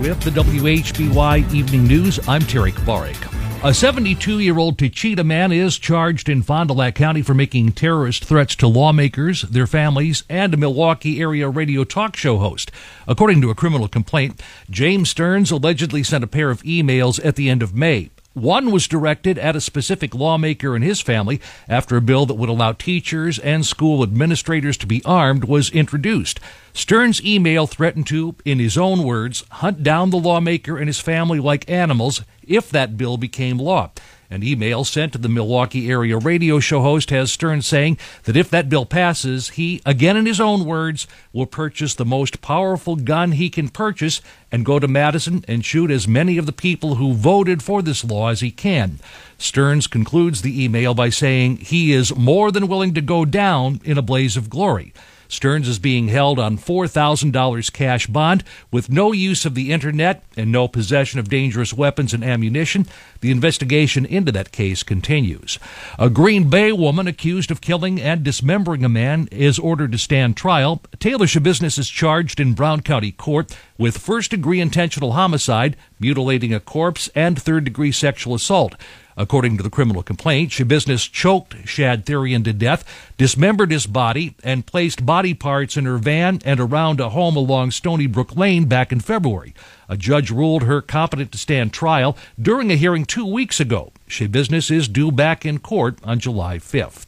[0.00, 3.16] With the WHBY Evening News, I'm Terry Kvarik.
[3.64, 7.72] A 72 year old Taycheedah man is charged in Fond du Lac County for making
[7.72, 12.70] terrorist threats to lawmakers, their families, and a Milwaukee area radio talk show host.
[13.08, 17.48] According to a criminal complaint, James Stearns allegedly sent a pair of emails at the
[17.48, 18.10] end of May.
[18.34, 22.48] One was directed at a specific lawmaker and his family after a bill that would
[22.48, 26.40] allow teachers and school administrators to be armed was introduced.
[26.72, 31.38] Stearns' email threatened to, in his own words, hunt down the lawmaker and his family
[31.38, 33.92] like animals if that bill became law.
[34.30, 38.50] An email sent to the Milwaukee area radio show host has Stern saying that if
[38.50, 43.32] that bill passes, he, again in his own words, will purchase the most powerful gun
[43.32, 47.12] he can purchase and go to Madison and shoot as many of the people who
[47.12, 48.98] voted for this law as he can.
[49.44, 53.98] Stearns concludes the email by saying he is more than willing to go down in
[53.98, 54.94] a blaze of glory.
[55.28, 60.50] Stearns is being held on $4,000 cash bond with no use of the internet and
[60.50, 62.86] no possession of dangerous weapons and ammunition.
[63.20, 65.58] The investigation into that case continues.
[65.98, 70.36] A Green Bay woman accused of killing and dismembering a man is ordered to stand
[70.36, 70.80] trial.
[71.00, 76.60] Taylor Schabusiness is charged in Brown County Court with first degree intentional homicide, mutilating a
[76.60, 78.74] corpse, and third degree sexual assault.
[79.16, 82.84] According to the criminal complaint, Schabusiness choked Shad Thyrion to death,
[83.16, 87.70] dismembered his body, and placed body parts in her van and around a home along
[87.70, 89.54] Stony Brook Lane back in February.
[89.88, 93.92] A judge ruled her competent to stand trial during a hearing two weeks ago.
[94.08, 97.06] Schabusiness is due back in court on July 5th.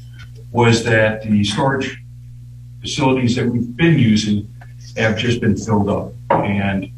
[0.52, 2.02] was that the storage
[2.80, 4.48] facilities that we've been using
[4.96, 6.12] have just been filled up.
[6.30, 6.90] And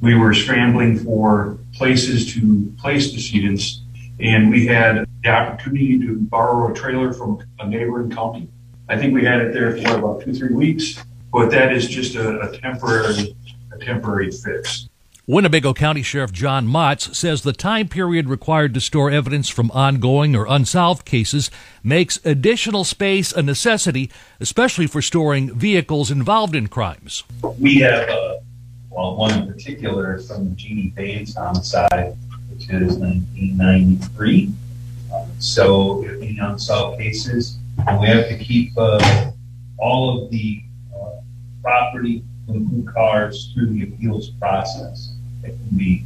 [0.00, 3.80] we were scrambling for places to place decedents.
[4.20, 8.48] And we had the opportunity to borrow a trailer from a neighboring county.
[8.88, 11.02] I think we had it there for about two, three weeks,
[11.32, 13.34] but that is just a, a temporary,
[13.72, 14.88] a temporary fix.
[15.24, 20.34] Winnebago County Sheriff John Motz says the time period required to store evidence from ongoing
[20.34, 21.48] or unsolved cases
[21.84, 24.10] makes additional space a necessity,
[24.40, 27.22] especially for storing vehicles involved in crimes.
[27.60, 28.38] We have, uh,
[28.90, 32.16] well, one in particular from Jeannie Baines homicide,
[32.50, 34.52] which is 1993.
[35.14, 37.58] Uh, so, in unsolved cases,
[38.00, 39.30] we have to keep uh,
[39.78, 41.10] all of the uh,
[41.62, 42.24] property
[42.92, 45.12] cars through the appeals process.
[45.42, 46.04] It can be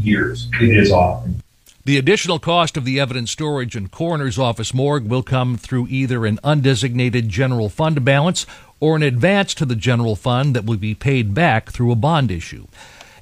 [0.00, 0.48] years.
[0.60, 1.42] It is often.
[1.84, 6.26] The additional cost of the evidence storage and coroner's office morgue will come through either
[6.26, 8.44] an undesignated general fund balance
[8.78, 12.30] or an advance to the general fund that will be paid back through a bond
[12.30, 12.66] issue.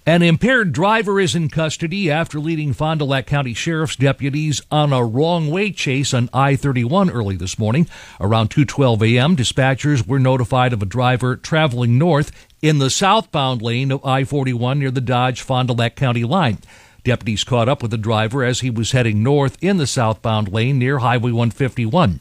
[0.09, 4.93] An impaired driver is in custody after leading Fond du Lac County Sheriff's deputies on
[4.93, 7.89] a wrong way chase on I-31 early this morning.
[8.21, 12.31] Around 2:12 a.m., dispatchers were notified of a driver traveling north
[12.63, 16.59] in the southbound lane of I-41 near the Dodge Fond du Lac County line.
[17.03, 20.79] Deputies caught up with the driver as he was heading north in the southbound lane
[20.79, 22.21] near Highway 151.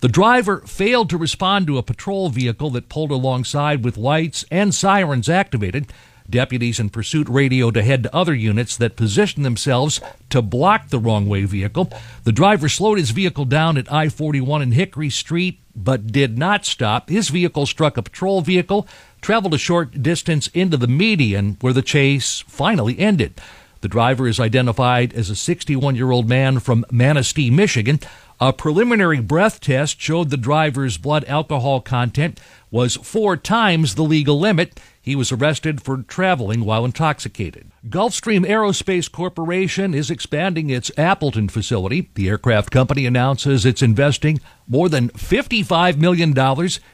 [0.00, 4.74] The driver failed to respond to a patrol vehicle that pulled alongside with lights and
[4.74, 5.92] sirens activated.
[6.28, 10.00] Deputies in pursuit radioed ahead to other units that positioned themselves
[10.30, 11.90] to block the wrong way vehicle.
[12.24, 16.64] The driver slowed his vehicle down at I 41 and Hickory Street, but did not
[16.64, 17.08] stop.
[17.08, 18.88] His vehicle struck a patrol vehicle,
[19.20, 23.40] traveled a short distance into the median, where the chase finally ended.
[23.82, 28.00] The driver is identified as a 61 year old man from Manistee, Michigan.
[28.40, 32.40] A preliminary breath test showed the driver's blood alcohol content
[32.70, 34.80] was four times the legal limit.
[35.06, 37.70] He was arrested for traveling while intoxicated.
[37.88, 42.10] Gulfstream Aerospace Corporation is expanding its Appleton facility.
[42.14, 46.36] The aircraft company announces it's investing more than $55 million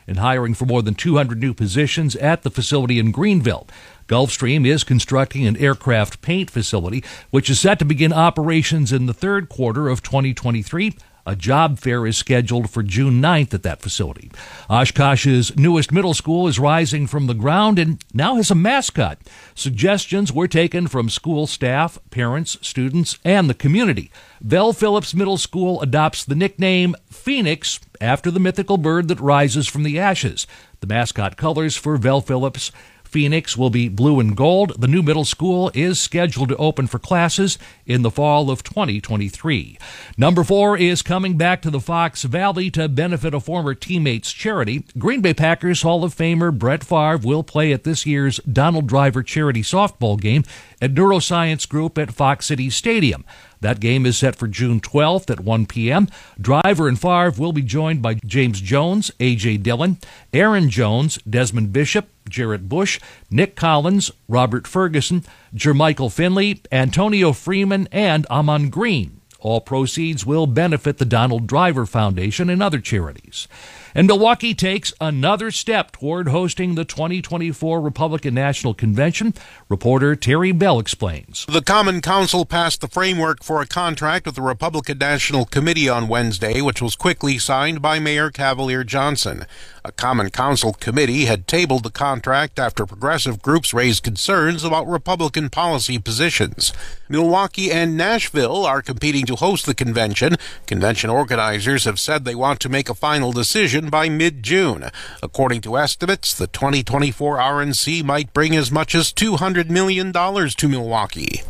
[0.07, 3.67] in hiring for more than 200 new positions at the facility in Greenville.
[4.09, 9.15] Gulfstream is constructing an aircraft paint facility, which is set to begin operations in the
[9.15, 10.95] third quarter of 2023.
[11.25, 14.31] A job fair is scheduled for June 9th at that facility.
[14.69, 19.19] Oshkosh's newest middle school is rising from the ground and now has a mascot.
[19.55, 24.11] Suggestions were taken from school staff, parents, students, and the community.
[24.41, 29.85] Vel Phillips Middle School adopts the nickname Phoenix after the mythical bird that rises from
[29.85, 30.49] the ashes.
[30.81, 32.73] The mascot colors for Vel Phillips
[33.13, 34.73] Phoenix will be blue and gold.
[34.81, 39.79] The new middle school is scheduled to open for classes in the fall of 2023.
[40.17, 44.87] Number four is coming back to the Fox Valley to benefit a former teammate's charity.
[44.97, 49.23] Green Bay Packers Hall of Famer Brett Favre will play at this year's Donald Driver
[49.23, 50.45] charity softball game
[50.81, 53.27] at Neuroscience Group at Fox City Stadium.
[53.63, 56.09] That game is set for June 12th at 1 p.m.
[56.41, 59.59] Driver and Favre will be joined by James Jones, A.J.
[59.59, 59.99] Dillon,
[60.33, 62.99] Aaron Jones, Desmond Bishop, Jarrett Bush,
[63.31, 65.25] Nick Collins, Robert Ferguson,
[65.55, 69.21] Jermichael Finley, Antonio Freeman, and Ahman Green.
[69.39, 73.47] All proceeds will benefit the Donald Driver Foundation and other charities.
[73.95, 79.35] And Milwaukee takes another step toward hosting the 2024 Republican National Convention.
[79.69, 81.45] Reporter Terry Bell explains.
[81.47, 86.09] The Common Council passed the framework for a contract with the Republican National Committee on
[86.09, 89.45] Wednesday, which was quickly signed by Mayor Cavalier Johnson.
[89.85, 95.51] A Common Council committee had tabled the contract after progressive groups raised concerns about Republican
[95.51, 96.73] policy positions.
[97.09, 100.37] Milwaukee and Nashville are competing to host the convention.
[100.67, 104.91] Convention organizers have said they want to make a final decision by mid June.
[105.23, 111.43] According to estimates, the 2024 RNC might bring as much as $200 million to Milwaukee.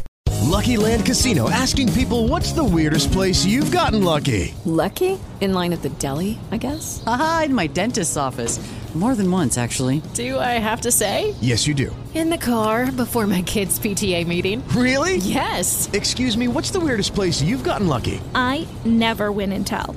[0.43, 4.55] Lucky Land Casino asking people what's the weirdest place you've gotten lucky?
[4.65, 5.19] Lucky?
[5.41, 7.03] In line at the deli, I guess?
[7.07, 8.59] Aha, in my dentist's office.
[8.95, 10.03] More than once, actually.
[10.13, 11.35] Do I have to say?
[11.41, 11.97] Yes, you do.
[12.13, 14.63] In the car before my kids' PTA meeting.
[14.69, 15.17] Really?
[15.17, 15.89] Yes.
[15.95, 18.21] Excuse me, what's the weirdest place you've gotten lucky?
[18.35, 19.97] I never win and tell.